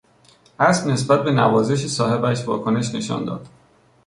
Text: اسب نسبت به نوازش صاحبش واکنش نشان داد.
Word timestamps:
اسب 0.59 0.87
نسبت 0.87 1.23
به 1.23 1.31
نوازش 1.31 1.85
صاحبش 1.87 2.47
واکنش 2.47 2.95
نشان 2.95 3.25
داد. 3.25 3.47